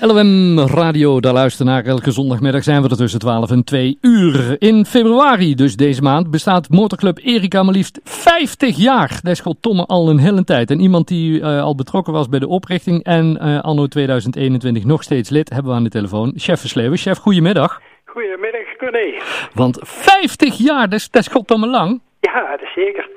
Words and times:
LOM 0.00 0.58
Radio, 0.58 1.20
daar 1.20 1.32
luisteren 1.32 1.72
naar. 1.72 1.84
Elke 1.84 2.10
zondagmiddag 2.10 2.62
zijn 2.62 2.82
we 2.82 2.88
er 2.88 2.96
tussen 2.96 3.20
12 3.20 3.50
en 3.50 3.64
2 3.64 3.98
uur. 4.00 4.56
In 4.58 4.84
februari, 4.84 5.54
dus 5.54 5.76
deze 5.76 6.02
maand, 6.02 6.30
bestaat 6.30 6.68
motorclub 6.68 7.18
Erika 7.22 7.62
maar 7.62 7.74
liefst 7.74 8.00
50 8.04 8.76
jaar. 8.76 9.18
Dat 9.22 9.32
is 9.32 9.42
Tomme 9.60 9.86
al 9.86 10.08
een 10.08 10.18
hele 10.18 10.44
tijd. 10.44 10.70
En 10.70 10.80
iemand 10.80 11.08
die 11.08 11.40
uh, 11.40 11.62
al 11.62 11.74
betrokken 11.74 12.12
was 12.12 12.28
bij 12.28 12.38
de 12.38 12.48
oprichting 12.48 13.04
en 13.04 13.38
uh, 13.42 13.60
anno 13.60 13.86
2021 13.86 14.84
nog 14.84 15.02
steeds 15.02 15.30
lid, 15.30 15.50
hebben 15.50 15.70
we 15.70 15.76
aan 15.76 15.84
de 15.84 15.90
telefoon. 15.90 16.32
Chef 16.36 16.60
Versleeuwen. 16.60 16.98
Chef, 16.98 17.18
goedemiddag. 17.18 17.80
Goedemiddag, 18.04 18.76
Corné. 18.76 19.14
Want 19.54 19.78
50 19.82 20.56
jaar, 20.56 20.88
dat 20.88 20.98
is, 20.98 21.10
dat 21.10 21.22
is 21.22 21.28
goddomme 21.28 21.66
lang. 21.66 22.00
Ja, 22.20 22.50
dat 22.50 22.62
is 22.62 22.72
zeker. 22.74 23.08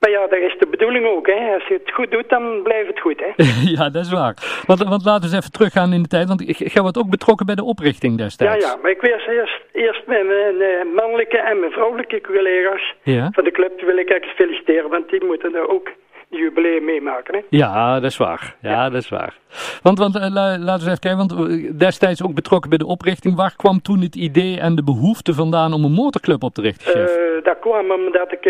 Maar 0.00 0.10
ja, 0.10 0.26
dat 0.26 0.38
is 0.38 0.56
de 0.58 0.66
bedoeling 0.66 1.06
ook. 1.06 1.26
Hè. 1.26 1.54
Als 1.54 1.66
je 1.66 1.74
het 1.74 1.92
goed 1.92 2.10
doet, 2.10 2.28
dan 2.28 2.62
blijft 2.62 2.88
het 2.88 3.00
goed. 3.00 3.20
Hè. 3.20 3.30
ja, 3.76 3.90
dat 3.90 4.04
is 4.04 4.10
waar. 4.10 4.34
Want, 4.66 4.82
want 4.82 5.04
laten 5.04 5.20
we 5.20 5.26
eens 5.26 5.44
even 5.44 5.52
teruggaan 5.52 5.92
in 5.92 6.02
de 6.02 6.08
tijd. 6.08 6.28
Want 6.28 6.58
jij 6.72 6.82
wordt 6.82 6.98
ook 6.98 7.10
betrokken 7.10 7.46
bij 7.46 7.54
de 7.54 7.64
oprichting 7.64 8.18
destijds. 8.18 8.64
Ja, 8.64 8.70
ja. 8.70 8.78
Maar 8.82 8.90
ik 8.90 9.00
wil 9.00 9.10
eerst, 9.10 9.60
eerst 9.72 10.06
met 10.06 10.26
mijn 10.26 10.54
uh, 10.54 10.94
mannelijke 10.94 11.38
en 11.38 11.60
mijn 11.60 11.72
vrouwelijke 11.72 12.20
collega's 12.20 12.94
ja. 13.02 13.30
van 13.32 13.44
de 13.44 13.50
club 13.50 13.80
wil 13.80 13.96
ik 13.96 14.08
echt 14.08 14.34
feliciteren. 14.34 14.90
Want 14.90 15.10
die 15.10 15.24
moeten 15.24 15.54
er 15.54 15.68
ook 15.68 15.88
jubileum 16.30 16.84
meemaken. 16.84 17.34
Hè? 17.34 17.40
Ja, 17.48 18.00
dat 18.00 18.10
is 18.10 18.16
waar. 18.16 18.56
Ja, 18.60 18.70
ja. 18.70 18.90
dat 18.90 19.02
is 19.02 19.08
waar. 19.08 19.34
Want, 19.82 19.98
want 19.98 20.16
uh, 20.16 20.22
laten 20.30 20.84
we 20.84 20.90
even 20.90 20.98
kijken, 20.98 21.16
want 21.16 21.32
uh, 21.32 21.70
destijds 21.78 22.24
ook 22.24 22.34
betrokken 22.34 22.68
bij 22.70 22.78
de 22.78 22.86
oprichting. 22.86 23.36
Waar 23.36 23.54
kwam 23.56 23.82
toen 23.82 24.00
het 24.00 24.14
idee 24.14 24.60
en 24.60 24.74
de 24.74 24.84
behoefte 24.84 25.34
vandaan 25.34 25.72
om 25.72 25.84
een 25.84 25.92
motorclub 25.92 26.42
op 26.42 26.54
te 26.54 26.62
richten, 26.62 26.92
chef? 26.92 27.16
Uh, 27.16 27.44
dat 27.44 27.58
kwam 27.58 27.90
omdat 27.90 28.32
ik 28.32 28.44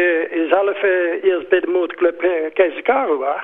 zelf 0.51 0.83
eerst 1.23 1.49
bij 1.49 1.61
de 1.61 1.71
motorclub 1.73 2.19
Keizer 2.55 2.83
Karel 2.83 3.19
was. 3.19 3.43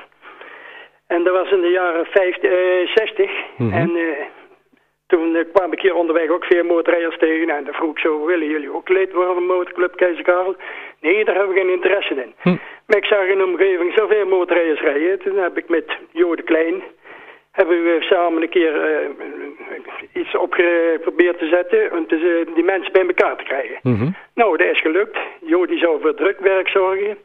En 1.07 1.23
dat 1.23 1.33
was 1.33 1.51
in 1.51 1.61
de 1.61 1.69
jaren 1.69 2.05
50, 2.05 2.51
60. 2.93 3.31
Mm 3.57 3.71
-hmm. 3.71 3.73
En 3.73 3.91
toen 5.07 5.45
kwam 5.53 5.73
ik 5.73 5.81
hier 5.81 5.95
onderweg 5.95 6.29
ook 6.29 6.45
veel 6.45 6.63
motorrijders 6.63 7.17
tegen. 7.17 7.49
En 7.49 7.63
dan 7.63 7.73
vroeg 7.73 7.91
ik 7.91 7.99
zo, 7.99 8.25
willen 8.25 8.47
jullie 8.47 8.73
ook 8.73 8.89
lid 8.89 9.13
worden 9.13 9.33
van 9.33 9.45
motorclub 9.45 9.95
Keizer 9.95 10.23
Karel? 10.23 10.55
Nee, 11.01 11.25
daar 11.25 11.35
hebben 11.35 11.53
we 11.53 11.61
geen 11.61 11.73
interesse 11.73 12.13
in. 12.13 12.33
Hm. 12.37 12.55
Maar 12.85 12.97
ik 12.97 13.05
zag 13.05 13.25
in 13.25 13.37
de 13.37 13.45
omgeving 13.45 13.93
zoveel 13.93 14.25
motorrijders 14.25 14.81
rijden. 14.81 15.19
Toen 15.19 15.37
heb 15.37 15.57
ik 15.57 15.69
met 15.69 15.97
Jo 16.11 16.35
de 16.35 16.43
Klein... 16.43 16.83
hebben 17.51 17.83
we 17.83 17.97
samen 17.99 18.41
een 18.41 18.49
keer 18.49 18.75
uh, 18.75 20.21
iets 20.21 20.37
op 20.37 20.53
geprobeerd 20.53 21.37
te 21.37 21.47
zetten... 21.47 21.91
om 21.91 22.07
te, 22.07 22.45
die 22.55 22.63
mensen 22.63 22.91
bij 22.91 23.05
elkaar 23.07 23.37
te 23.37 23.43
krijgen. 23.43 23.79
Mm 23.81 23.97
-hmm. 23.97 24.15
Nou, 24.35 24.57
dat 24.57 24.67
is 24.67 24.81
gelukt. 24.81 25.17
Jo 25.41 25.65
die 25.65 25.79
zou 25.79 26.01
voor 26.01 26.15
drukwerk 26.15 26.67
zorgen... 26.67 27.17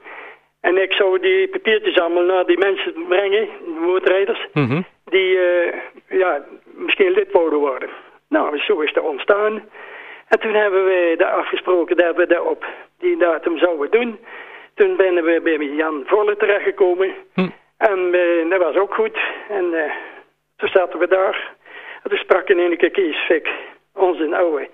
En 0.62 0.82
ik 0.82 0.92
zou 0.92 1.18
die 1.20 1.48
papiertjes 1.48 1.98
allemaal 1.98 2.22
naar 2.22 2.46
die 2.46 2.58
mensen 2.58 2.94
brengen, 3.08 3.48
de 3.64 3.80
motorrijders, 3.80 4.46
mm 4.52 4.66
-hmm. 4.66 4.84
die 5.04 5.36
uh, 5.36 5.72
ja, 6.08 6.44
misschien 6.74 7.10
lid 7.10 7.32
wouden 7.32 7.58
worden. 7.58 7.88
Nou, 8.28 8.58
zo 8.58 8.80
is 8.80 8.92
dat 8.92 9.04
ontstaan. 9.04 9.62
En 10.28 10.40
toen 10.40 10.54
hebben 10.54 10.84
we 10.84 11.14
daar 11.18 11.32
afgesproken 11.32 11.96
dat 11.96 12.16
we 12.16 12.26
dat 12.26 12.44
op 12.44 12.64
die 12.98 13.16
datum 13.16 13.58
zouden 13.58 13.90
doen. 13.90 14.18
Toen 14.74 14.96
ben 14.96 15.24
we 15.24 15.40
bij 15.42 15.56
Jan 15.56 16.02
Volle 16.06 16.36
terechtgekomen. 16.36 17.14
Hm. 17.34 17.48
En 17.76 17.98
uh, 18.14 18.50
dat 18.50 18.62
was 18.62 18.76
ook 18.76 18.94
goed. 18.94 19.18
En 19.48 19.64
uh, 19.64 19.92
toen 20.56 20.68
zaten 20.68 20.98
we 20.98 21.08
daar. 21.08 21.50
En 22.02 22.10
toen 22.10 22.18
sprak 22.18 22.48
in 22.48 22.58
een 22.58 22.76
keer 22.76 22.90
Kees 22.90 23.16
Fik, 23.16 23.48
onze 23.94 24.36
oude 24.36 24.68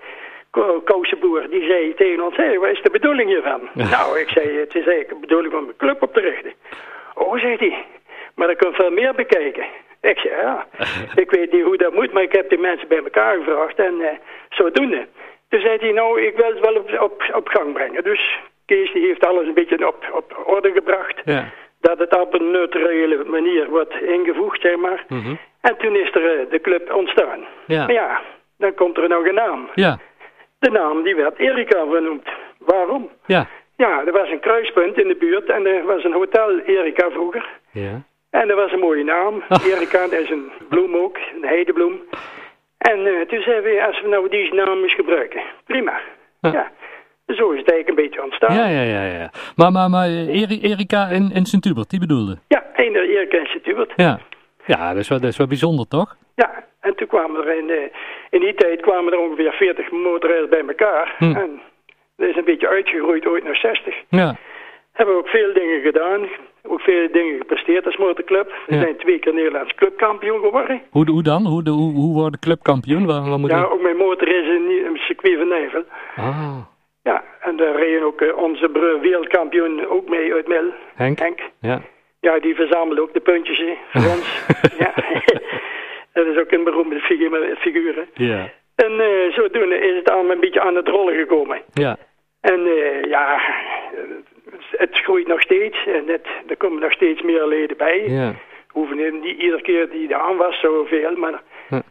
kousenboer, 0.83 1.49
die 1.49 1.65
zei 1.65 1.93
tegen 1.93 2.23
ons, 2.23 2.35
hé, 2.35 2.43
hey, 2.43 2.59
wat 2.59 2.69
is 2.69 2.81
de 2.81 2.89
bedoeling 2.89 3.29
hiervan? 3.29 3.69
nou, 3.73 4.19
ik 4.19 4.29
zei, 4.29 4.59
het 4.59 4.75
is 4.75 4.85
eigenlijk 4.85 5.09
de 5.09 5.27
bedoeling 5.27 5.53
om 5.53 5.67
een 5.67 5.75
club 5.77 6.01
op 6.01 6.13
te 6.13 6.19
richten. 6.19 6.53
Oh, 7.13 7.39
zei 7.39 7.55
hij, 7.55 7.85
maar 8.35 8.47
dan 8.47 8.55
kun 8.55 8.69
je 8.69 8.75
veel 8.75 8.91
meer 8.91 9.13
bekijken. 9.13 9.65
Ik 10.01 10.17
zei, 10.17 10.35
ja, 10.35 10.67
ik 11.23 11.31
weet 11.31 11.51
niet 11.51 11.63
hoe 11.63 11.77
dat 11.77 11.93
moet, 11.93 12.11
maar 12.11 12.23
ik 12.23 12.31
heb 12.31 12.49
die 12.49 12.59
mensen 12.59 12.87
bij 12.87 13.03
elkaar 13.03 13.37
gevraagd 13.37 13.79
en 13.79 13.99
uh, 13.99 14.07
zodoende. 14.49 15.07
Toen 15.49 15.59
zei 15.59 15.77
hij, 15.77 15.91
nou, 15.91 16.21
ik 16.21 16.35
wil 16.35 16.49
het 16.49 16.59
wel 16.59 16.75
op, 16.75 16.99
op, 17.01 17.35
op 17.35 17.47
gang 17.47 17.73
brengen. 17.73 18.03
Dus 18.03 18.39
Kees 18.65 18.91
die 18.93 19.05
heeft 19.05 19.25
alles 19.25 19.47
een 19.47 19.53
beetje 19.53 19.87
op, 19.87 20.09
op 20.13 20.43
orde 20.45 20.71
gebracht. 20.71 21.21
Ja. 21.25 21.49
Dat 21.81 21.99
het 21.99 22.19
op 22.19 22.33
een 22.33 22.51
neutrale 22.51 23.23
manier 23.25 23.69
wordt 23.69 24.01
ingevoegd, 24.01 24.61
zeg 24.61 24.77
maar. 24.77 25.05
Mm 25.07 25.21
-hmm. 25.21 25.37
En 25.61 25.77
toen 25.77 25.95
is 25.95 26.11
er 26.15 26.39
uh, 26.39 26.49
de 26.51 26.61
club 26.61 26.93
ontstaan. 26.93 27.39
Ja. 27.65 27.85
Maar 27.85 27.93
ja, 27.93 28.21
dan 28.57 28.73
komt 28.73 28.97
er 28.97 29.09
nog 29.09 29.25
een 29.25 29.33
naam. 29.33 29.69
Ja. 29.75 29.99
De 30.59 30.69
naam 30.69 31.03
die 31.03 31.15
werd 31.15 31.39
Erika 31.39 31.79
genoemd. 31.79 32.27
Waarom? 32.57 33.09
Ja. 33.25 33.47
Ja, 33.75 34.05
er 34.05 34.11
was 34.11 34.29
een 34.29 34.39
kruispunt 34.39 34.97
in 34.97 35.07
de 35.07 35.15
buurt 35.15 35.49
en 35.49 35.65
er 35.65 35.85
was 35.85 36.03
een 36.03 36.13
hotel 36.13 36.59
Erika 36.59 37.09
vroeger. 37.09 37.49
Ja. 37.71 38.03
En 38.29 38.47
dat 38.47 38.57
was 38.57 38.71
een 38.71 38.79
mooie 38.79 39.03
naam. 39.03 39.43
Erika, 39.73 40.07
dat 40.07 40.19
is 40.19 40.29
een 40.29 40.51
bloem 40.69 40.95
ook, 40.95 41.17
een 41.35 41.47
heidebloem. 41.47 42.01
En 42.77 42.99
uh, 42.99 43.21
toen 43.21 43.41
zeiden 43.41 43.63
we, 43.63 43.85
als 43.85 44.01
we 44.01 44.07
nou 44.07 44.29
deze 44.29 44.53
naam 44.53 44.83
eens 44.83 44.95
gebruiken, 44.95 45.41
prima. 45.65 45.99
Ja. 46.41 46.51
ja. 46.51 46.71
Zo 47.35 47.51
is 47.51 47.59
het 47.59 47.71
eigenlijk 47.71 47.89
een 47.89 48.05
beetje 48.05 48.23
ontstaan. 48.23 48.55
Ja, 48.55 48.67
ja, 48.67 48.81
ja. 48.81 49.03
ja. 49.03 49.31
Maar, 49.55 49.71
maar, 49.71 49.89
maar 49.89 50.07
Eri 50.07 50.59
Erika 50.61 51.09
en, 51.09 51.31
en 51.33 51.45
Sint-Hubert, 51.45 51.89
die 51.89 51.99
bedoelde? 51.99 52.37
Ja, 52.47 52.63
eender 52.75 53.09
Erika 53.09 53.37
en 53.37 53.45
Sint-Hubert. 53.45 53.93
Ja, 53.95 54.19
ja 54.65 54.89
dat, 54.89 55.01
is 55.01 55.07
wel, 55.07 55.19
dat 55.19 55.29
is 55.29 55.37
wel 55.37 55.47
bijzonder, 55.47 55.87
toch? 55.87 56.15
Ja, 56.35 56.63
en 56.79 56.95
toen 56.95 57.07
kwamen 57.07 57.45
er 57.45 57.57
in, 57.57 57.91
in 58.29 58.39
die 58.39 58.53
tijd 58.53 58.81
kwamen 58.81 59.13
er 59.13 59.19
ongeveer 59.19 59.51
40 59.51 59.91
motorrijders 59.91 60.49
bij 60.49 60.63
elkaar. 60.67 61.15
Hm. 61.17 61.35
En 61.35 61.61
dat 62.15 62.29
is 62.29 62.35
een 62.35 62.45
beetje 62.45 62.67
uitgegroeid 62.67 63.25
ooit 63.25 63.43
naar 63.43 63.55
60. 63.55 63.95
Ja. 64.09 64.35
Hebben 64.91 65.15
we 65.15 65.21
ook 65.21 65.27
veel 65.27 65.53
dingen 65.53 65.81
gedaan. 65.81 66.27
Ook 66.67 66.81
veel 66.81 67.07
dingen 67.11 67.37
gepresteerd 67.37 67.85
als 67.85 67.97
motorclub. 67.97 68.51
We 68.67 68.75
Ja. 68.75 68.81
zijn 68.81 68.97
twee 68.97 69.19
keer 69.19 69.33
Nederlands 69.33 69.73
clubkampioen 69.75 70.39
geworden. 70.39 70.81
Hoe, 70.89 71.09
hoe 71.09 71.23
dan? 71.23 71.45
Hoe, 71.45 71.63
de, 71.63 71.69
hoe, 71.69 71.93
hoe 71.93 72.13
wordt 72.13 72.33
de 72.33 72.39
clubkampioen? 72.39 73.05
Wat, 73.05 73.27
wat 73.27 73.39
moet 73.39 73.49
Ja, 73.49 73.63
ook 73.63 73.81
mijn 73.81 73.97
motor 73.97 74.27
is 74.27 74.47
in 74.47 74.85
een 74.85 74.97
circuit 74.97 75.37
van 75.37 75.47
Nijvel. 75.47 75.83
Ah, 76.15 76.57
Ja, 77.03 77.23
en 77.41 77.55
daar 77.55 77.75
reden 77.75 78.03
ook 78.03 78.21
eh, 78.21 78.37
onze 78.37 78.69
broer 78.69 78.99
wereldkampioen 78.99 79.87
ook 79.87 80.09
mee 80.09 80.33
uit 80.33 80.47
Mil. 80.47 80.73
Henk? 80.95 81.19
Henk. 81.19 81.39
Ja. 81.61 81.81
Ja, 82.21 82.39
die 82.39 82.55
verzamelt 82.55 82.99
ook 82.99 83.13
de 83.13 83.19
puntjes 83.19 83.63
voor 83.91 84.01
ons. 84.15 84.45
ja. 84.77 84.93
dat 86.13 86.25
is 86.25 86.37
ook 86.37 86.51
een 86.51 86.63
beroemde 86.63 86.99
figuur, 86.99 87.55
figuur. 87.59 88.07
Ja. 88.13 88.49
En 88.75 88.99
eh, 88.99 89.31
zodoende 89.33 89.75
is 89.79 89.95
het 89.95 90.09
allemaal 90.09 90.31
een 90.33 90.39
beetje 90.39 90.61
aan 90.61 90.75
het 90.75 90.87
rollen 90.87 91.15
gekomen. 91.15 91.61
Ja. 91.73 91.97
En 92.41 92.59
eh, 92.65 93.03
ja, 93.09 93.39
het 94.79 94.97
groeit 94.97 95.27
nog 95.27 95.41
steeds 95.41 95.77
en 95.85 96.03
het, 96.07 96.27
er 96.47 96.57
komen 96.57 96.81
nog 96.81 96.91
steeds 96.91 97.21
meer 97.21 97.47
leden 97.47 97.77
bij. 97.77 98.03
Ja. 98.07 98.33
Hoeven 98.67 98.97
niet 99.21 99.37
iedere 99.37 99.61
keer 99.61 99.89
die 99.89 100.15
aan 100.15 100.37
was 100.37 100.59
zoveel, 100.59 101.15
maar 101.15 101.41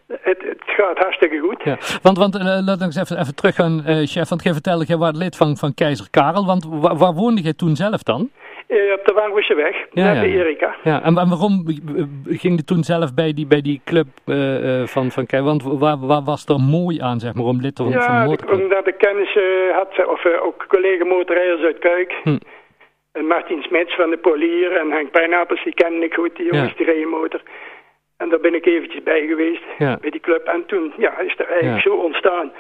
het, 0.09 0.43
het 0.43 0.63
gaat 0.67 0.99
hartstikke 0.99 1.39
goed. 1.39 1.63
Ja, 1.65 1.77
want, 2.03 2.19
want 2.19 2.35
uh, 2.35 2.43
laat 2.43 2.81
eens 2.83 2.97
even, 2.97 3.21
even 3.21 3.35
terug 3.35 3.55
gaan, 3.55 3.83
uh, 3.87 4.07
chef. 4.07 4.29
Want 4.29 4.43
jij 4.43 4.53
vertelde, 4.53 4.85
jij 4.85 4.97
was 4.97 5.19
lid 5.19 5.37
van, 5.37 5.57
van 5.57 5.75
Keizer 5.75 6.11
Karel. 6.11 6.47
Want 6.47 6.65
wa 6.71 6.97
waar 6.97 7.13
woonde 7.13 7.43
jij 7.43 7.55
toen 7.55 7.77
zelf 7.77 8.03
dan? 8.03 8.31
Uh, 8.69 8.93
op 8.93 9.07
de 9.07 9.13
Wangwische 9.13 9.55
weg, 9.55 9.77
Ja, 9.91 10.05
naar 10.05 10.15
ja, 10.15 10.21
de. 10.21 10.29
Erika. 10.29 10.75
Ja, 10.83 11.03
en, 11.03 11.19
en 11.19 11.29
waarom 11.29 11.65
ging 12.25 12.57
je 12.57 12.65
toen 12.65 12.83
zelf 12.83 13.15
bij 13.15 13.33
die, 13.33 13.47
bij 13.47 13.61
die 13.61 13.81
club 13.85 14.07
uh, 14.27 14.87
van, 14.87 15.11
van 15.11 15.27
Keizer? 15.27 15.49
Want 15.49 15.63
waar, 15.63 15.99
waar 16.07 16.25
was 16.25 16.47
er 16.47 16.61
mooi 16.61 17.01
aan, 17.01 17.21
zeg 17.21 17.35
maar, 17.35 17.45
om 17.45 17.61
lid 17.61 17.75
te 17.75 17.83
worden 17.83 18.03
van 18.03 18.13
de 18.13 18.19
Ja, 18.19 18.25
motorclub? 18.25 18.61
omdat 18.63 18.87
ik 18.87 18.99
kennis 18.99 19.37
uh, 19.37 19.77
had, 19.77 20.07
of 20.07 20.27
ook 20.43 20.65
collega 20.69 21.05
motorrijders 21.05 21.63
uit 21.63 21.79
Kuik. 21.79 22.13
Hm. 22.23 22.37
En 23.13 23.27
Martin 23.27 23.63
Smits 23.63 23.95
van 23.95 24.11
de 24.11 24.17
Polier 24.17 24.77
en 24.77 24.91
Henk 24.91 25.11
Pijnappels, 25.11 25.65
die 25.65 25.75
kende 25.75 26.05
ik 26.07 26.15
goed, 26.15 26.37
die 26.37 26.47
jongens 26.47 26.71
Ja. 26.71 26.77
die 26.77 26.87
rijden 26.87 27.09
motor. 27.09 27.41
En 28.17 28.29
daar 28.29 28.41
ben 28.41 28.55
ik 28.55 28.67
eventjes 28.67 29.03
bij 29.03 29.27
geweest, 29.27 29.63
Ja. 29.79 29.99
bij 30.01 30.11
die 30.11 30.21
club. 30.21 30.47
En 30.47 30.67
toen 30.67 30.93
ja, 30.97 31.19
is 31.19 31.35
er 31.39 31.47
eigenlijk 31.49 31.85
Ja. 31.85 31.91
zo 31.91 31.97
ontstaan. 31.97 32.53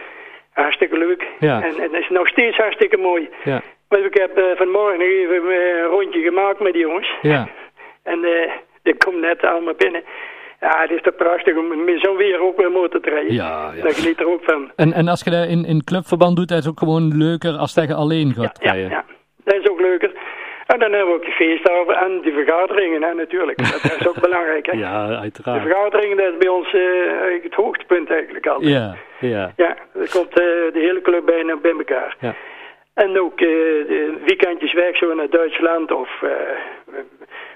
Hartstikke 0.52 0.98
leuk. 0.98 1.26
En, 1.40 1.62
en 1.62 1.74
het 1.80 1.92
is 1.92 2.08
nog 2.08 2.28
steeds 2.28 2.56
hartstikke 2.56 2.96
mooi. 2.96 3.28
Ja, 3.44 3.62
Maar 3.88 4.00
ik 4.00 4.14
heb 4.18 4.38
uh, 4.38 4.44
vanmorgen 4.56 4.98
nog 4.98 5.08
even 5.08 5.44
uh, 5.44 5.78
een 5.78 5.84
rondje 5.84 6.20
gemaakt 6.20 6.60
met 6.60 6.72
die 6.72 6.82
jongens. 6.82 7.10
ja, 7.22 7.48
En 8.12 8.18
uh, 8.18 8.50
ik 8.82 8.98
kom 8.98 9.20
net 9.20 9.42
allemaal 9.42 9.74
binnen. 9.74 10.02
Ja, 10.60 10.80
het 10.80 10.90
is 10.90 11.02
toch 11.02 11.16
prachtig 11.16 11.56
om 11.56 11.84
met 11.84 12.00
zo'n 12.00 12.16
weer 12.16 12.40
ook 12.40 12.56
weer 12.60 12.70
motor 12.70 13.00
te 13.00 13.10
rijden. 13.10 13.32
ja. 13.34 13.72
ja. 13.76 13.82
Daar 13.82 13.92
geniet 13.94 14.20
er 14.20 14.28
ook 14.28 14.44
van. 14.44 14.72
En, 14.76 14.92
en 14.92 15.08
als 15.08 15.22
je 15.24 15.30
dat 15.30 15.46
in, 15.48 15.64
in 15.64 15.84
clubverband 15.84 16.36
doet, 16.36 16.50
is 16.50 16.56
het 16.56 16.68
ook 16.68 16.78
gewoon 16.78 17.16
leuker 17.16 17.52
als 17.52 17.74
dat 17.74 17.88
je 17.88 17.94
alleen 17.94 18.32
gaat 18.34 18.58
Ja, 18.62 18.70
rijden. 18.72 18.90
ja, 18.90 19.04
dat 19.44 19.54
is 19.54 19.68
ook 19.68 19.80
leuker. 19.80 20.10
En 20.68 20.78
dan 20.78 20.92
hebben 20.92 21.08
we 21.08 21.14
ook 21.20 21.24
de 21.24 21.30
feesthaven 21.30 21.96
en 21.96 22.20
de 22.22 22.32
vergaderingen, 22.32 23.02
hè, 23.02 23.14
natuurlijk. 23.14 23.58
Dat 23.58 23.96
is 24.00 24.08
ook 24.08 24.20
belangrijk, 24.20 24.66
hè. 24.66 24.72
Ja, 24.86 25.06
De 25.06 25.16
uiteraard. 25.16 25.62
vergaderingen, 25.62 26.16
dat 26.16 26.32
is 26.32 26.38
bij 26.38 26.48
ons 26.48 26.72
uh, 26.72 27.06
eigenlijk 27.10 27.44
het 27.44 27.54
hoogtepunt 27.54 28.10
eigenlijk 28.10 28.46
altijd. 28.46 28.70
Ja, 28.72 28.96
ja, 29.20 29.52
Ja, 29.56 29.76
er 30.00 30.10
komt 30.10 30.30
uh, 30.40 30.44
de 30.72 30.80
hele 30.86 31.00
club 31.00 31.24
bijna 31.26 31.56
bij 31.56 31.70
elkaar. 31.70 32.16
ja. 32.20 32.34
En 32.94 33.20
ook 33.20 33.40
uh, 33.40 33.48
de 33.88 34.16
weekendjes 34.24 34.72
weg 34.72 34.96
zo 34.96 35.14
naar 35.14 35.30
Duitsland 35.30 35.92
of 35.92 36.10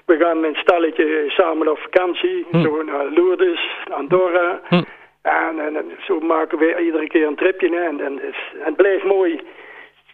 we 0.06 0.17
gaan 0.19 0.41
met 0.41 0.50
een 0.55 0.61
stalletje 0.61 1.25
samen 1.26 1.69
op 1.70 1.79
vakantie. 1.79 2.47
Hm. 2.50 2.62
Zo 2.62 2.82
naar 2.82 3.05
Lourdes, 3.14 3.61
Andorra. 3.91 4.61
Hm. 4.69 4.82
En, 5.23 5.59
en, 5.67 5.76
en 5.76 5.91
zo 5.99 6.20
maken 6.20 6.59
we 6.59 6.81
iedere 6.85 7.06
keer 7.06 7.26
een 7.26 7.35
tripje. 7.37 7.69
Hè. 7.69 7.82
En, 7.85 8.00
en 8.00 8.19
het, 8.23 8.35
het 8.59 8.76
blijft 8.76 9.05
mooi. 9.05 9.41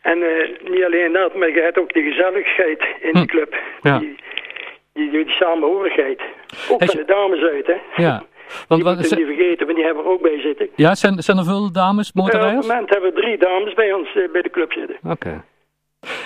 En 0.03 0.19
uh, 0.19 0.71
niet 0.71 0.85
alleen 0.85 1.13
dat, 1.13 1.35
maar 1.35 1.49
je 1.51 1.61
hebt 1.61 1.79
ook 1.79 1.93
de 1.93 2.03
gezelligheid 2.03 2.83
in 3.01 3.11
Hm. 3.13 3.21
de 3.21 3.27
club. 3.27 3.57
Ja. 3.83 3.99
Die, 3.99 4.17
die, 4.93 5.11
die 5.11 5.29
samenhorigheid. 5.31 6.21
Ook 6.71 6.85
van 6.85 6.97
de 6.97 7.05
dames 7.07 7.41
uit, 7.41 7.67
hè. 7.67 7.77
Ja. 8.03 8.23
Want, 8.69 8.83
die 8.85 8.91
moeten 8.95 9.11
we 9.11 9.17
niet 9.25 9.37
vergeten, 9.37 9.65
want 9.67 9.77
die 9.77 9.87
hebben 9.87 10.05
er 10.05 10.11
ook 10.11 10.23
bij 10.23 10.41
zitten. 10.41 10.69
ja, 10.75 10.95
zijn, 10.95 11.23
zijn 11.23 11.39
er 11.39 11.45
veel 11.45 11.73
dames, 11.73 12.07
Eh, 12.11 12.17
op 12.17 12.23
motorrijders? 12.23 12.67
het 12.67 12.75
moment 12.75 12.91
hebben 12.93 13.15
we 13.15 13.21
drie 13.21 13.39
dames 13.39 13.75
bij 13.75 13.93
ons 13.93 14.09
eh, 14.17 14.23
bij 14.33 14.43
de 14.43 14.51
club 14.51 14.73
zitten. 14.73 14.97
Oké. 15.11 15.45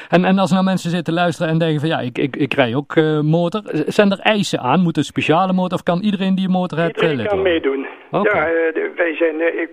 En, 0.08 0.24
en 0.24 0.38
als 0.38 0.50
nou 0.50 0.64
mensen 0.64 0.90
zitten 0.90 1.14
luisteren 1.14 1.52
en 1.52 1.58
denken 1.58 1.80
van 1.80 1.88
ja, 1.88 1.98
ik, 2.00 2.18
ik, 2.18 2.36
ik 2.36 2.54
rij 2.54 2.74
ook 2.74 2.96
eh, 2.96 3.20
motor. 3.20 3.60
Zijn 3.86 4.10
er 4.10 4.18
eisen 4.18 4.60
aan? 4.60 4.80
Moet 4.80 4.96
een 4.96 5.04
speciale 5.04 5.52
motor 5.52 5.78
of 5.78 5.82
kan 5.82 6.00
iedereen 6.00 6.34
die 6.34 6.44
een 6.46 6.50
motor 6.52 6.78
heeft 6.78 7.00
eh, 7.00 7.10
Iedereen 7.10 7.26
kan 7.26 7.38
worden? 7.38 7.52
meedoen. 7.52 7.86
Ja, 8.10 8.46
eh, 8.46 8.82
wij 8.96 9.14
zijn 9.16 9.40
eh, 9.40 9.60
ik, 9.60 9.70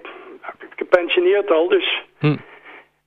gepensioneerd 0.76 1.52
al, 1.52 1.68
dus. 1.68 2.02
Hm. 2.20 2.36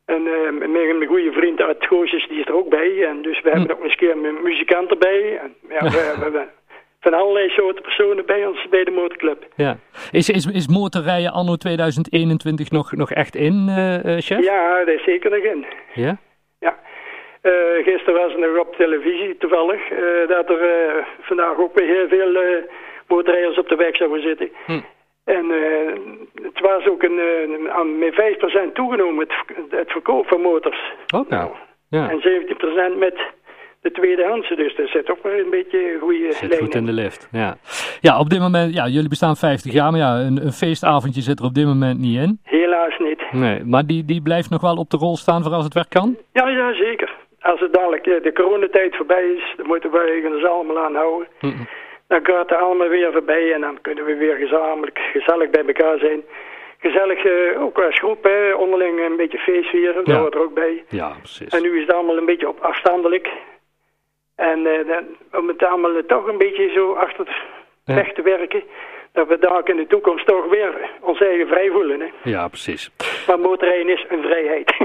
En 0.04 0.26
eh, 0.26 0.50
met 0.58 0.70
mijn 0.70 1.06
goede 1.06 1.32
vriend 1.32 1.60
uit 1.60 1.86
Goosjes, 1.86 2.28
die 2.28 2.38
is 2.40 2.46
er 2.46 2.54
ook 2.54 2.68
bij. 2.68 3.06
En 3.06 3.22
dus 3.22 3.40
we 3.42 3.50
Hm. 3.50 3.56
hebben 3.58 3.76
ook 3.76 3.82
eens 3.82 3.92
een 3.92 3.98
keer 3.98 4.10
een 4.10 4.42
muzikant 4.42 4.90
erbij. 4.90 5.38
En, 5.38 5.54
ja, 5.68 5.78
we, 5.84 5.90
we 6.18 6.22
hebben 6.22 6.48
van 7.00 7.14
allerlei 7.14 7.48
soorten 7.48 7.82
personen 7.82 8.26
bij 8.26 8.46
ons 8.46 8.68
bij 8.70 8.84
de 8.84 8.90
motorclub. 8.90 9.46
Ja. 9.56 9.76
Is, 10.10 10.28
is, 10.30 10.46
is 10.46 10.68
motorrijden 10.68 11.32
anno 11.32 11.56
2021 11.56 12.70
nog, 12.70 12.92
nog 12.92 13.10
echt 13.10 13.34
in, 13.36 13.66
eh, 13.68 14.16
eh, 14.16 14.20
chef? 14.22 14.44
Ja, 14.44 14.78
dat 14.84 14.94
is 14.94 15.04
zeker 15.04 15.30
nog 15.30 15.44
in. 15.44 15.66
Ja? 15.94 16.16
Ja. 16.58 16.78
Eh, 17.40 17.52
gisteren 17.84 18.14
was 18.22 18.32
er 18.32 18.38
nog 18.38 18.58
op 18.58 18.76
televisie 18.76 19.36
toevallig 19.36 19.90
eh, 19.90 20.28
dat 20.28 20.50
er 20.50 20.60
eh, 20.62 21.04
vandaag 21.20 21.58
ook 21.58 21.78
weer 21.78 21.86
heel 21.88 22.08
veel 22.08 22.34
eh 22.34 22.62
motorrijders 23.08 23.58
op 23.58 23.68
de 23.68 23.76
weg 23.76 23.96
zouden 23.96 24.22
zitten. 24.22 24.50
Hm. 24.66 24.80
En 25.24 25.50
eh, 25.50 25.92
het 26.42 26.60
was 26.60 26.86
ook 26.86 27.02
een, 27.02 27.18
eh, 27.18 27.74
aan 27.74 27.98
met 27.98 28.14
5% 28.14 28.74
toegenomen, 28.74 29.26
het, 29.28 29.56
het 29.70 29.90
verkoop 29.90 30.26
van 30.26 30.40
motors. 30.40 30.92
Oké. 31.14 31.34
Nou, 31.34 31.50
Ja. 31.88 32.10
En 32.10 32.20
17% 32.20 32.98
met 32.98 33.20
de 33.80 33.90
tweedehandse, 33.90 34.54
dus 34.54 34.76
dat 34.76 34.88
zit 34.88 35.10
ook 35.10 35.22
wel 35.22 35.32
een 35.32 35.50
beetje 35.50 35.92
een 35.94 36.00
goede 36.00 36.32
Zit 36.32 36.58
goed 36.58 36.74
in 36.74 36.86
de 36.86 36.92
lift. 36.92 37.28
Ja. 37.32 37.56
ja, 38.00 38.18
op 38.18 38.28
dit 38.30 38.40
moment, 38.40 38.74
ja, 38.74 38.86
jullie 38.86 39.08
bestaan 39.08 39.36
50 39.36 39.72
jaar, 39.72 39.90
maar 39.90 40.00
ja, 40.00 40.20
een, 40.20 40.44
een 40.44 40.52
feestavondje 40.52 41.20
zit 41.20 41.38
er 41.38 41.44
op 41.44 41.54
dit 41.54 41.66
moment 41.66 41.98
niet 41.98 42.18
in. 42.18 42.40
Helaas 42.42 42.98
niet. 42.98 43.22
Nee, 43.32 43.64
maar 43.64 43.86
die, 43.86 44.04
die 44.04 44.22
blijft 44.22 44.50
nog 44.50 44.60
wel 44.60 44.76
op 44.76 44.90
de 44.90 44.96
rol 44.96 45.16
staan 45.16 45.42
voor 45.42 45.52
als 45.52 45.64
het 45.64 45.74
werk 45.74 45.90
kan? 45.90 46.16
Ja, 46.32 46.48
ja, 46.48 46.74
zeker. 46.74 47.14
Als 47.40 47.60
het 47.60 47.72
dadelijk 47.72 48.06
eh, 48.06 48.22
de 48.22 48.32
coronatijd 48.32 48.96
voorbij 48.96 49.24
is, 49.24 49.54
dan 49.56 49.66
moeten 49.66 49.90
wij 49.90 50.26
ons 50.26 50.44
allemaal 50.44 50.78
aanhouden. 50.78 51.28
Hm. 51.38 51.46
Dan 52.06 52.20
gaat 52.24 52.50
het 52.50 52.58
allemaal 52.58 52.88
weer 52.88 53.12
voorbij 53.12 53.52
en 53.52 53.60
dan 53.60 53.80
kunnen 53.80 54.04
we 54.04 54.14
weer 54.16 54.36
gezamenlijk, 54.36 54.98
gezellig 55.12 55.50
bij 55.50 55.64
elkaar 55.66 55.98
zijn. 55.98 56.22
Gezellig, 56.78 57.24
eh, 57.24 57.62
ook 57.62 57.78
als 57.78 57.98
groep, 57.98 58.24
hè, 58.24 58.52
onderling 58.52 59.00
een 59.00 59.16
beetje 59.16 59.38
feest 59.38 59.70
vieren, 59.70 59.94
dat 60.04 60.14
Ja. 60.14 60.20
hoort 60.20 60.34
er 60.34 60.40
ook 60.40 60.54
bij. 60.54 60.84
Ja, 60.88 61.12
precies. 61.18 61.48
En 61.48 61.62
nu 61.62 61.74
is 61.76 61.86
het 61.86 61.92
allemaal 61.94 62.16
een 62.16 62.24
beetje 62.24 62.48
op 62.48 62.60
afstandelijk. 62.60 63.28
En 64.36 64.66
eh, 64.66 64.86
dan, 64.88 65.04
om 65.40 65.48
het 65.48 65.62
allemaal 65.62 66.02
toch 66.06 66.26
een 66.26 66.38
beetje 66.38 66.70
zo 66.70 66.92
achter 66.92 67.24
de 67.24 67.32
Ja. 67.84 67.94
weg 67.94 68.12
te 68.12 68.22
werken, 68.22 68.62
dat 69.12 69.28
we 69.28 69.38
daar 69.38 69.68
in 69.68 69.76
de 69.76 69.86
toekomst 69.86 70.26
toch 70.26 70.48
weer 70.48 70.90
ons 71.00 71.20
eigen 71.20 71.46
vrij 71.46 71.70
voelen. 71.70 72.00
Hè. 72.00 72.30
Ja, 72.30 72.48
precies. 72.48 72.90
Maar 73.26 73.38
motorrijden 73.38 73.92
is 73.92 74.04
een 74.08 74.22
vrijheid. 74.22 74.70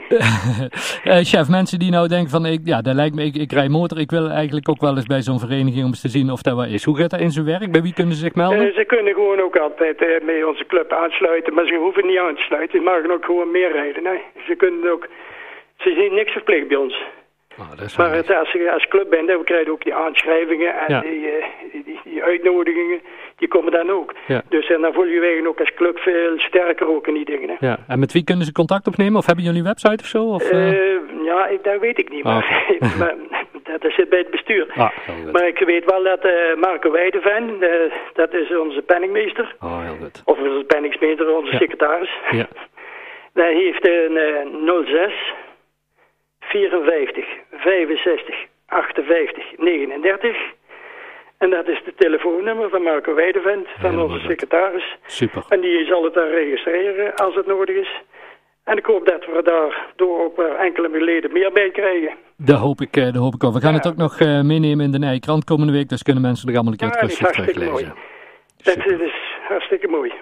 Eh, 1.04 1.18
chef, 1.24 1.48
mensen 1.50 1.80
die 1.80 1.92
nou 1.92 2.08
denken 2.08 2.30
van, 2.30 2.46
ik, 2.46 2.60
ja, 2.64 2.82
dat 2.82 2.96
lijkt 2.96 3.16
me, 3.16 3.24
ik, 3.24 3.36
ik 3.36 3.52
rij 3.52 3.68
motor, 3.68 4.00
ik 4.00 4.12
wil 4.12 4.30
eigenlijk 4.30 4.70
ook 4.70 4.82
wel 4.82 4.96
eens 4.96 5.06
bij 5.06 5.22
zo'n 5.22 5.40
vereniging 5.40 5.84
om 5.84 5.90
eens 5.90 6.02
te 6.02 6.10
zien 6.10 6.32
of 6.32 6.42
dat 6.42 6.56
wat 6.56 6.68
is. 6.68 6.84
Hoe 6.84 6.98
gaat 6.98 7.10
dat 7.10 7.20
in 7.20 7.32
zijn 7.32 7.46
werk? 7.46 7.72
Bij 7.72 7.82
wie 7.82 7.94
kunnen 7.94 8.16
ze 8.16 8.20
zich 8.20 8.36
melden? 8.36 8.68
Eh, 8.68 8.76
ze 8.76 8.86
kunnen 8.86 9.14
gewoon 9.14 9.42
ook 9.42 9.58
altijd 9.58 10.02
eh, 10.02 10.26
bij 10.26 10.44
onze 10.44 10.66
club 10.66 10.92
aansluiten, 10.92 11.54
maar 11.54 11.66
ze 11.66 11.76
hoeven 11.76 12.06
niet 12.06 12.18
aan 12.18 12.36
te 12.36 12.42
sluiten. 12.42 12.80
Ze 12.80 12.86
mogen 12.86 13.12
ook 13.12 13.26
gewoon 13.26 13.52
meer 13.52 13.72
rijden. 13.72 14.06
Hè. 14.06 14.18
Ze 14.48 14.56
kunnen 14.56 14.92
ook, 14.92 15.08
ze 15.78 15.94
zien 16.00 16.14
niks 16.14 16.32
verplicht 16.32 16.68
bij 16.68 16.78
ons. 16.78 16.96
Oh, 17.60 17.70
wel 17.78 17.88
Maar 17.98 18.16
het, 18.16 18.32
als 18.36 18.52
je 18.52 18.72
als 18.72 18.88
club 18.88 19.10
bent, 19.10 19.28
dan 19.28 19.44
krijg 19.44 19.66
je 19.66 19.72
ook 19.72 19.84
die 19.84 19.94
aanschrijvingen 19.96 20.74
en 20.74 20.94
Ja. 20.94 21.02
die, 21.02 21.28
eh, 21.32 21.46
die, 21.72 21.84
die, 21.84 22.00
die 22.04 22.24
uitnodigingen, 22.24 23.00
die 23.38 23.48
komen 23.48 23.72
dan 23.72 23.90
ook. 23.92 24.14
Ja. 24.28 24.42
Dus 24.50 24.70
en 24.70 24.82
dan 24.82 24.94
voel 24.94 25.06
je 25.06 25.20
je 25.20 25.48
ook 25.48 25.60
als 25.60 25.74
club 25.74 26.00
veel 26.00 26.40
sterker 26.40 26.88
ook 26.88 27.08
in 27.08 27.14
die 27.14 27.26
dingen. 27.26 27.50
Hè. 27.50 27.68
Ja, 27.68 27.78
en 27.88 28.00
met 28.00 28.12
wie 28.14 28.24
kunnen 28.24 28.46
ze 28.46 28.52
contact 28.52 28.88
opnemen? 28.88 29.18
Of 29.18 29.26
hebben 29.26 29.44
jullie 29.46 29.60
een 29.60 29.66
website 29.66 30.04
of 30.04 30.10
zo? 30.10 30.24
Of, 30.24 30.50
eh? 30.50 30.68
Eh, 30.70 31.02
ja, 31.24 31.48
ik, 31.48 31.64
dat 31.64 31.80
weet 31.80 32.00
ik 32.00 32.10
niet, 32.10 32.24
maar, 32.24 32.64
maar 33.00 33.16
dat, 33.64 33.92
zit 33.92 34.10
bij 34.10 34.20
het 34.20 34.32
bestuur. 34.32 34.68
Ah. 34.76 34.90
Maar 35.32 35.48
ik 35.48 35.60
weet 35.60 35.86
wel 35.86 36.04
dat 36.04 36.28
Marco 36.60 36.92
Weideven, 36.92 37.60
dat 38.14 38.34
is 38.34 38.58
onze 38.58 38.82
penningmeester, 38.82 39.56
Oh, 39.60 39.84
heel 39.84 39.96
goed. 40.02 40.22
of 40.26 40.38
onze 40.40 40.64
penningsmeester, 40.68 41.36
onze 41.36 41.56
secretaris. 41.56 42.10
Ja. 42.32 42.48
Hij 43.34 43.54
heeft 43.54 43.88
een 43.88 44.18
eh 44.18 44.86
06 44.86 45.34
54 46.50 47.26
65 47.52 48.36
58 48.66 49.44
39. 49.58 50.36
En 51.38 51.50
dat 51.50 51.68
is 51.68 51.82
de 51.86 51.94
telefoonnummer 51.98 52.70
van 52.70 52.82
Marco 52.82 53.14
Weidevent, 53.14 53.68
van 53.80 54.02
onze 54.02 54.20
secretaris. 54.20 54.96
Super. 55.06 55.46
En 55.50 55.62
die 55.62 55.86
zal 55.86 56.04
het 56.04 56.14
dan 56.14 56.28
registreren 56.28 57.16
als 57.16 57.36
het 57.36 57.46
nodig 57.46 57.76
is. 57.76 58.02
En 58.64 58.78
ik 58.78 58.86
hoop 58.86 59.06
dat 59.06 59.26
we 59.26 59.42
daardoor 59.44 60.24
ook 60.24 60.38
weer 60.38 60.56
enkele 60.56 61.04
leden 61.04 61.32
meer 61.34 61.52
bij 61.52 61.70
krijgen. 61.72 62.12
Dat 62.38 62.58
hoop 62.60 62.82
ik, 62.82 62.98
eh, 62.98 63.04
dat 63.04 63.16
hoop 63.16 63.34
ik 63.34 63.44
ook. 63.44 63.54
We 63.54 63.60
gaan 63.62 63.72
Ja. 63.72 63.78
het 63.78 63.88
ook 63.88 63.96
nog 63.96 64.20
eh, 64.20 64.42
meenemen 64.42 64.86
in 64.86 64.92
de 64.92 65.00
Nijkrant 65.00 65.44
komende 65.44 65.74
week, 65.74 65.90
dus 65.90 66.04
kunnen 66.04 66.22
mensen 66.22 66.48
er 66.50 66.54
allemaal 66.56 66.72
een 66.72 66.78
keer 66.78 66.88
het 66.88 67.20
dat 67.20 67.34
teruglezen. 67.34 67.94
Dat 68.58 68.74
Super. 68.74 69.02
is 69.02 69.27
hartstikke 69.48 69.88
mooi. 69.88 70.10
En 70.10 70.16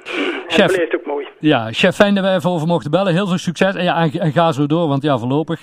Chef. 0.48 0.66
het 0.66 0.74
blijft 0.75 0.95
ook 0.95 1.06
mooi. 1.06 1.27
Ja, 1.39 1.72
chef, 1.72 1.95
fijn 1.95 2.16
dat 2.16 2.24
we 2.24 2.30
even 2.30 2.50
over 2.50 2.68
mochten 2.68 2.92
bellen. 2.92 3.13
Heel 3.13 3.27
veel 3.27 3.38
succes 3.38 3.75
en, 3.75 3.83
ja, 3.83 3.95
en, 4.04 4.12
en 4.19 4.31
ga 4.31 4.51
zo 4.51 4.66
door, 4.66 4.88
want 4.88 5.04
ja, 5.04 5.18
voorlopig 5.18 5.60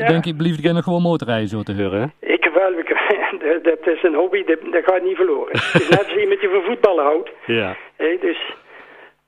Ja. 0.00 0.08
denk 0.08 0.24
ik, 0.26 0.36
blijf 0.36 0.58
ik 0.58 0.72
nog 0.72 0.84
gewoon 0.84 1.02
motorrijden 1.02 1.48
zo 1.48 1.62
te 1.62 1.74
horen. 1.82 2.00
Hè? 2.00 2.26
Ik 2.34 2.50
wel, 2.54 2.72
ik, 2.72 2.88
dat- 3.64 3.94
is 3.94 4.02
een 4.02 4.14
hobby, 4.14 4.44
dat, 4.44 4.58
dat 4.72 4.84
gaat 4.84 5.02
niet 5.02 5.16
verloren. 5.16 5.52
Het 5.52 5.82
is 5.82 5.88
net 5.88 6.04
als 6.04 6.16
iemand 6.16 6.40
die 6.40 6.48
van 6.48 6.62
voetballen 6.62 7.04
houdt. 7.04 7.30
Ja. 7.46 7.76
Dus. 8.20 8.38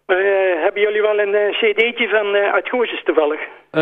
Eh, 0.08 0.16
hebben 0.62 0.82
jullie 0.82 1.02
wel 1.02 1.18
een 1.18 1.34
eh, 1.34 1.50
cd'tje 1.52 2.08
van 2.08 2.34
uh, 2.34 2.52
uit 2.52 2.68
Gooisjes 2.68 3.02
toevallig? 3.04 3.40
Eh, 3.70 3.80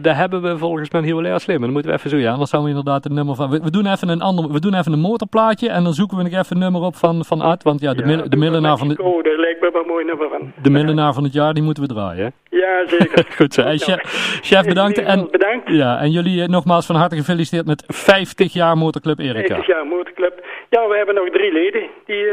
daar 0.00 0.16
hebben 0.16 0.42
we 0.42 0.58
volgens 0.58 0.90
mij 0.90 1.02
heel 1.02 1.24
erg 1.24 1.40
slim. 1.40 1.60
Dan 1.60 1.70
moeten 1.72 1.90
we 1.90 1.96
even 1.96 2.10
zo, 2.10 2.16
ja, 2.16 2.30
anders 2.32 2.50
zouden 2.50 2.72
we 2.72 2.78
inderdaad 2.78 3.04
een 3.04 3.14
nummer 3.14 3.34
van... 3.34 3.50
We, 3.50 3.60
we 3.62 3.70
doen 3.70 3.86
even 3.86 4.08
een 4.08 4.20
ander, 4.20 4.52
we 4.52 4.60
doen 4.60 4.74
even 4.74 4.92
een 4.92 5.00
motorplaatje 5.00 5.68
en 5.68 5.84
dan 5.84 5.92
zoeken 5.92 6.16
we 6.16 6.22
nog 6.22 6.32
even 6.32 6.56
een 6.56 6.62
nummer 6.62 6.82
op 6.82 6.94
van, 6.96 7.24
van 7.24 7.40
Art. 7.40 7.62
Want 7.62 7.80
ja, 7.80 7.94
de, 7.94 8.04
mil- 8.04 8.28
de, 8.28 8.36
millenaar 8.36 8.76
van 8.76 8.88
de, 8.88 9.02
Oh, 9.02 9.22
daar 9.24 9.36
lijkt 9.38 9.60
me 9.60 9.70
wel 9.72 9.82
een 9.82 9.88
mooi 9.88 10.04
nummer 10.04 10.28
van. 10.28 10.52
de 10.62 10.70
millenaar 10.70 11.12
van 11.14 11.24
het 11.24 11.32
jaar, 11.32 11.54
die 11.54 11.62
moeten 11.62 11.82
we 11.82 11.88
draaien. 11.88 12.32
Ja, 12.50 12.86
zeker. 12.86 13.24
Goed 13.38 13.54
zo. 13.54 13.62
Hey, 13.62 13.78
chef, 13.78 14.00
chef, 14.42 14.64
bedankt. 14.66 14.98
En, 14.98 15.28
Bedankt. 15.30 15.68
ja, 15.70 15.98
en 15.98 16.10
jullie 16.10 16.48
nogmaals 16.48 16.86
van 16.86 16.96
harte 16.96 17.16
gefeliciteerd 17.16 17.66
met 17.66 17.84
50 17.86 18.52
jaar 18.52 18.76
Motorclub 18.76 19.18
Erika. 19.18 19.54
50 19.54 19.66
jaar 19.66 19.86
motorclub. 19.86 20.44
Ja, 20.70 20.88
we 20.88 20.96
hebben 20.96 21.14
nog 21.14 21.28
drie 21.30 21.52
leden 21.52 21.82
die 22.06 22.24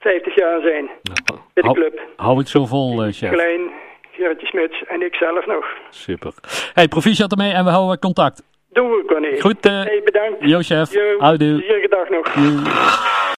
50 0.00 0.34
jaar 0.34 0.60
zijn 0.60 0.90
bij 1.04 1.14
de 1.54 1.60
Hou, 1.60 1.74
club. 1.74 2.00
hou 2.16 2.38
het 2.38 2.48
zo 2.48 2.66
vol, 2.66 3.02
eh, 3.02 3.12
chef. 3.12 3.30
Klein, 3.30 3.70
Gerritje 4.10 4.46
Smits 4.46 4.84
en 4.86 5.02
ik 5.02 5.14
zelf 5.14 5.46
nog. 5.46 5.66
Super. 5.90 6.32
Hey, 6.74 6.88
proficiat 6.88 7.30
ermee 7.30 7.52
en 7.52 7.64
we 7.64 7.70
houden 7.70 7.98
contact. 7.98 8.42
Doen 8.72 8.90
we, 8.90 9.04
Corné. 9.06 9.40
Goed, 9.40 9.66
eh, 9.66 9.72
Hey, 9.82 10.00
bedankt. 10.04 10.36
yo, 10.40 10.60
chef. 10.60 10.92
Jo, 10.92 11.18
Houdoe. 11.18 11.56
plezierige 11.58 11.88
dag 11.88 12.08
nog. 12.08 12.34